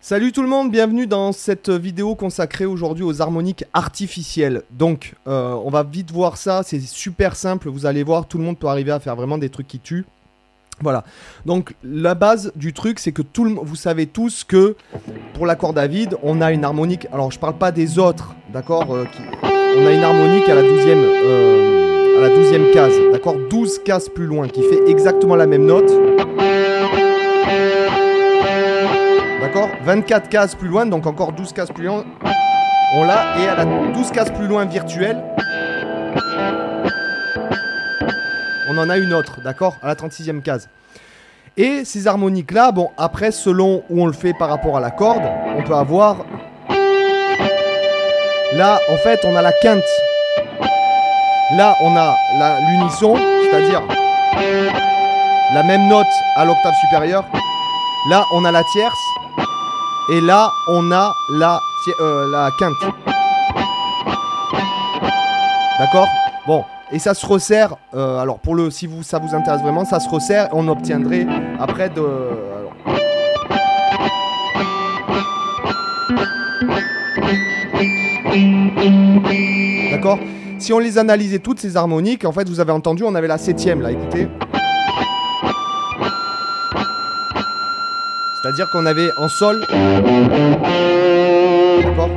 [0.00, 4.62] Salut tout le monde, bienvenue dans cette vidéo consacrée aujourd'hui aux harmoniques artificielles.
[4.70, 8.44] Donc, euh, on va vite voir ça, c'est super simple, vous allez voir, tout le
[8.44, 10.04] monde peut arriver à faire vraiment des trucs qui tuent.
[10.80, 11.04] Voilà.
[11.44, 14.76] Donc, la base du truc, c'est que tout le, vous savez tous que
[15.34, 17.08] pour l'accord David, on a une harmonique.
[17.12, 19.04] Alors, je parle pas des autres, d'accord euh,
[19.42, 24.08] On a une harmonique à la 12e, euh, à la 12e case, d'accord 12 cases
[24.08, 25.90] plus loin, qui fait exactement la même note.
[29.46, 32.04] D'accord 24 cases plus loin, donc encore 12 cases plus loin.
[32.94, 35.22] On l'a, et à la 12 cases plus loin virtuelle,
[38.68, 40.68] on en a une autre, d'accord À la 36e case.
[41.56, 45.22] Et ces harmoniques-là, bon, après, selon où on le fait par rapport à la corde,
[45.56, 46.26] on peut avoir.
[48.52, 49.84] Là, en fait, on a la quinte.
[51.52, 52.16] Là, on a
[52.68, 53.82] l'unisson, c'est-à-dire
[55.54, 57.24] la même note à l'octave supérieure.
[58.10, 59.05] Là, on a la tierce.
[60.08, 61.60] Et là, on a la,
[62.00, 62.74] euh, quinte.
[65.80, 66.06] D'accord?
[66.46, 67.74] Bon, et ça se resserre.
[67.94, 70.46] euh, alors, pour le, si vous, ça vous intéresse vraiment, ça se resserre.
[70.46, 71.26] Et on obtiendrait
[71.58, 72.04] après de.
[79.90, 80.18] D'accord?
[80.58, 83.38] Si on les analysait toutes ces harmoniques, en fait, vous avez entendu, on avait la
[83.38, 84.28] septième là, écoutez.
[88.46, 89.60] C'est-à-dire qu'on avait en sol.
[91.82, 92.10] D'accord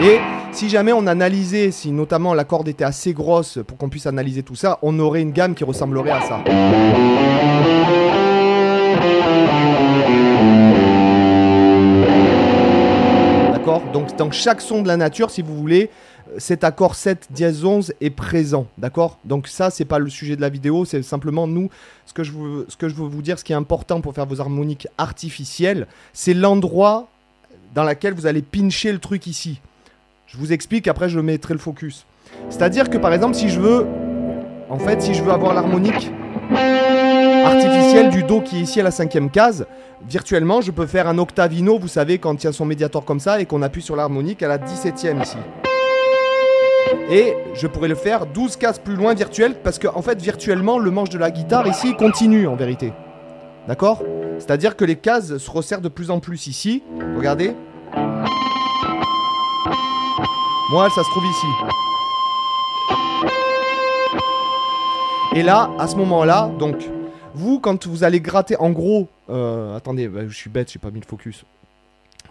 [0.00, 0.20] Et
[0.52, 4.44] si jamais on analysait, si notamment la corde était assez grosse pour qu'on puisse analyser
[4.44, 6.38] tout ça, on aurait une gamme qui ressemblerait à ça.
[13.64, 15.90] Donc dans chaque son de la nature, si vous voulez,
[16.38, 18.66] cet accord 7 dièse 11 est présent.
[18.76, 19.18] D'accord?
[19.24, 21.70] Donc ça, c'est pas le sujet de la vidéo, c'est simplement nous,
[22.04, 24.14] ce que, je veux, ce que je veux vous dire, ce qui est important pour
[24.14, 27.08] faire vos harmoniques artificielles, c'est l'endroit
[27.74, 29.60] dans lequel vous allez pincher le truc ici.
[30.26, 32.04] Je vous explique, après je mettrai le focus.
[32.50, 33.86] C'est-à-dire que par exemple, si je veux,
[34.68, 36.10] en fait, si je veux avoir l'harmonique
[37.54, 39.66] artificielle du Do qui est ici à la cinquième case,
[40.08, 43.20] virtuellement, je peux faire un octavino, vous savez, quand il y a son médiator comme
[43.20, 45.38] ça et qu'on appuie sur l'harmonique à la 17ème ici.
[47.10, 50.90] Et je pourrais le faire 12 cases plus loin virtuel parce que fait virtuellement le
[50.90, 52.92] manche de la guitare ici continue en vérité.
[53.66, 54.02] D'accord?
[54.38, 56.82] C'est-à-dire que les cases se resserrent de plus en plus ici.
[57.16, 57.54] Regardez.
[60.70, 61.46] Moi, ça se trouve ici.
[65.36, 66.76] Et là, à ce moment-là, donc,
[67.34, 70.90] vous, quand vous allez gratter, en gros, euh, attendez, bah, je suis bête, j'ai pas
[70.90, 71.44] mis le focus.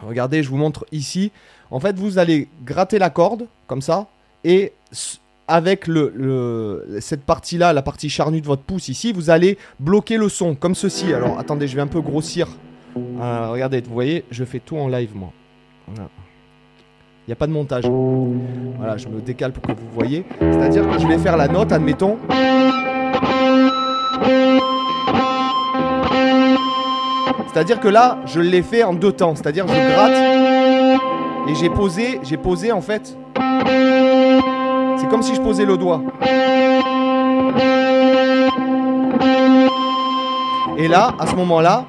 [0.02, 1.31] Regardez, je vous montre ici.
[1.72, 4.08] En fait, vous allez gratter la corde, comme ça,
[4.44, 4.74] et
[5.47, 5.90] avec
[7.00, 10.75] cette partie-là, la partie charnue de votre pouce ici, vous allez bloquer le son, comme
[10.75, 11.14] ceci.
[11.14, 12.47] Alors, attendez, je vais un peu grossir.
[12.96, 15.31] Euh, regardez, vous voyez, je fais tout en live, moi.
[15.90, 17.85] Il n'y a pas de montage.
[18.78, 20.25] Voilà, je me décale pour que vous voyez.
[20.40, 22.18] C'est-à-dire que je vais faire la note, admettons.
[27.53, 29.36] C'est-à-dire que là, je l'ai fait en deux temps.
[29.36, 30.18] C'est-à-dire je gratte
[31.47, 33.16] et j'ai posé, j'ai posé en fait.
[34.97, 36.02] C'est comme si je posais le doigt.
[40.80, 41.86] Et là, à ce moment-là,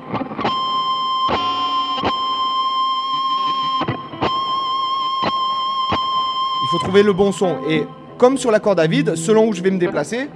[6.62, 7.56] il faut trouver le bon son.
[7.70, 7.86] Et
[8.18, 10.28] comme sur l'accord David, selon où je vais me déplacer.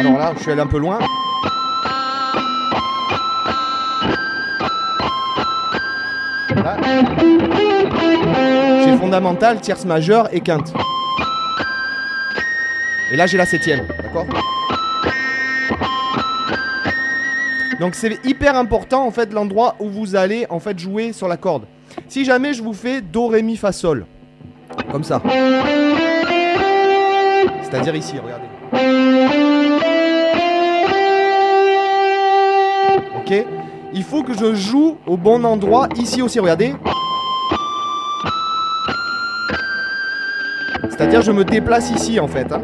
[0.00, 0.98] Alors là, je suis allé un peu loin.
[8.84, 10.72] J'ai fondamental, tierce majeure et quinte.
[13.12, 14.26] Et là, j'ai la septième, d'accord?
[17.80, 21.38] Donc c'est hyper important en fait l'endroit où vous allez en fait jouer sur la
[21.38, 21.64] corde.
[22.08, 24.04] Si jamais je vous fais do ré mi fa sol,
[24.92, 25.22] comme ça.
[27.62, 28.46] C'est-à-dire ici, regardez.
[33.16, 33.46] Ok?
[33.92, 36.74] Il faut que je joue au bon endroit ici aussi, regardez.
[40.88, 42.52] C'est-à-dire je me déplace ici en fait.
[42.52, 42.62] hein.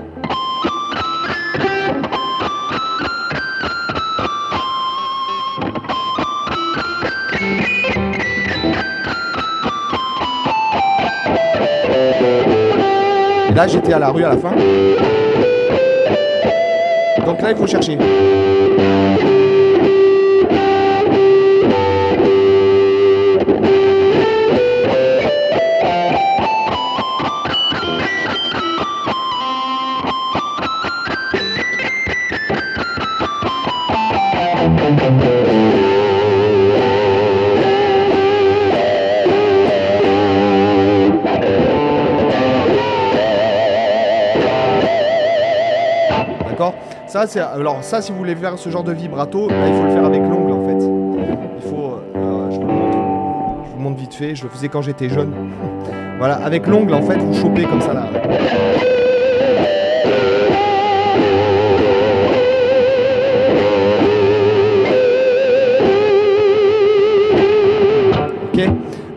[13.54, 14.52] Là j'étais à la rue à la fin.
[17.24, 17.96] Donc là il faut chercher.
[47.20, 50.04] Alors ça, si vous voulez faire ce genre de vibrato, là, il faut le faire
[50.04, 50.84] avec l'ongle en fait.
[51.56, 54.34] Il faut, euh, je, vous montre, je vous montre vite fait.
[54.34, 55.32] Je le faisais quand j'étais jeune.
[56.18, 58.06] voilà, avec l'ongle en fait, vous chopez comme ça là.
[68.52, 68.60] Ok.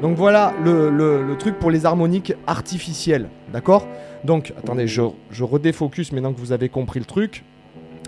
[0.02, 3.86] Donc voilà le, le- le truc pour les harmoniques artificielles, d'accord?
[4.24, 5.02] Donc, attendez, je,
[5.32, 7.44] je redéfocus maintenant que vous avez compris le truc.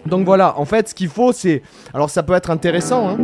[0.05, 1.61] Donc voilà, en fait, ce qu'il faut, c'est...
[1.93, 3.17] Alors ça peut être intéressant, hein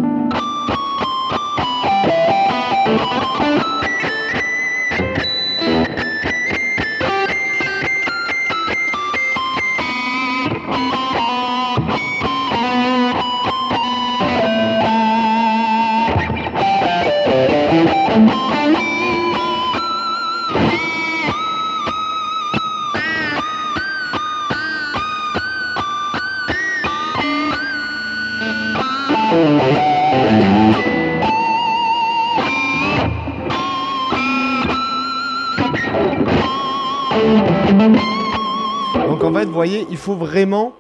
[39.18, 40.74] Donc en fait, vous voyez, il faut vraiment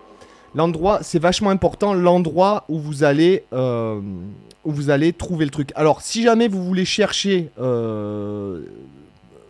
[0.54, 4.00] l'endroit, c'est vachement important, l'endroit où vous allez euh,
[4.64, 5.72] où vous allez trouver le truc.
[5.74, 8.62] Alors, si jamais vous voulez chercher euh,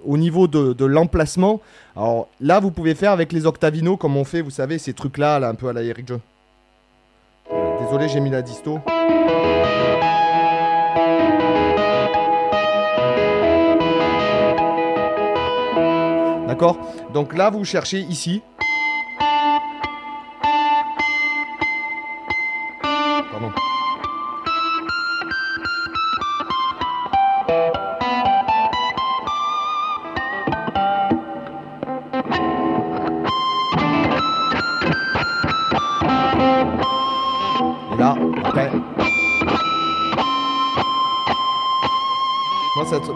[0.06, 1.60] au niveau de, l'emplacement,
[1.98, 5.40] alors là, vous pouvez faire avec les octavinos comme on fait, vous savez, ces trucs-là,
[5.40, 6.12] là, un peu à la Eric.
[6.12, 8.80] Euh, Désolé, j'ai mis la disto.
[16.48, 16.78] D'accord?
[17.14, 18.42] Donc là, vous cherchez ici.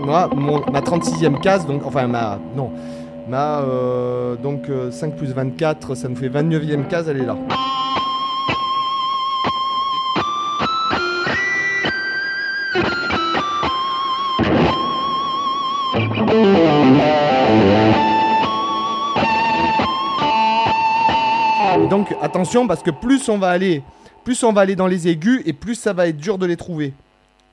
[0.04, 0.30] Moi,
[0.72, 2.40] ma 36e case, donc, enfin, ma.
[2.56, 2.72] Non.
[3.28, 3.60] Ma.
[3.60, 7.38] euh, donc, euh, 5 plus 24, ça nous fait 29e case, elle est là.
[21.90, 23.84] Donc attention parce que plus on va aller,
[24.24, 26.56] plus on va aller dans les aigus et plus ça va être dur de les
[26.56, 26.94] trouver.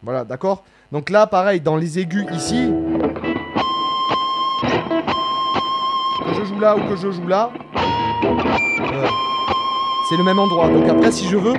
[0.02, 0.62] Voilà, d'accord?
[0.90, 2.72] Donc là, pareil, dans les aigus ici,
[6.24, 7.50] que je joue là ou que je joue là,
[7.84, 9.06] euh,
[10.08, 10.68] c'est le même endroit.
[10.68, 11.56] Donc après, si je veux,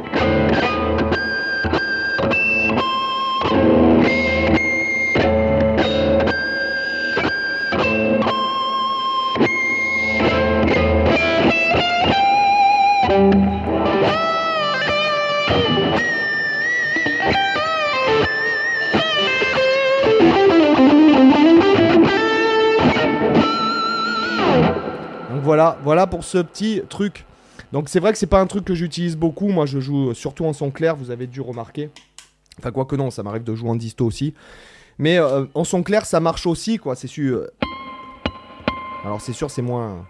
[25.83, 27.26] voilà, pour ce petit truc.
[27.71, 29.50] Donc c'est vrai que c'est pas un truc que j'utilise beaucoup.
[29.50, 30.95] Moi, je joue surtout en son clair.
[30.95, 31.90] Vous avez dû remarquer.
[32.57, 34.33] Enfin quoi que non, ça m'arrive de jouer en disto aussi.
[34.98, 36.95] Mais euh, en son clair, ça marche aussi, quoi.
[36.95, 37.48] C'est sûr.
[39.06, 40.06] Alors c'est sûr, c'est moins.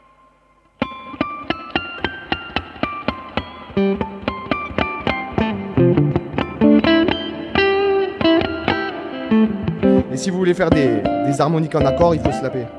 [10.11, 12.78] Et si vous voulez faire des, des harmoniques en accord, il faut se.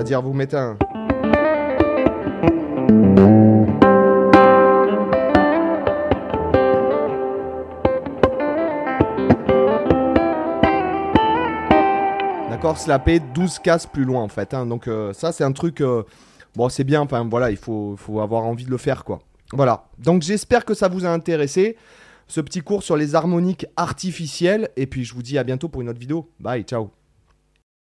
[0.00, 0.78] C'est-à-dire, vous mettez un.
[12.48, 14.54] D'accord, slapper 12 cases plus loin en fait.
[14.54, 14.66] hein.
[14.66, 16.02] Donc euh, ça c'est un truc, euh,
[16.56, 19.20] bon c'est bien, enfin voilà, il faut, faut avoir envie de le faire quoi.
[19.52, 21.76] Voilà, donc j'espère que ça vous a intéressé,
[22.26, 25.82] ce petit cours sur les harmoniques artificielles, et puis je vous dis à bientôt pour
[25.82, 26.28] une autre vidéo.
[26.38, 26.90] Bye, ciao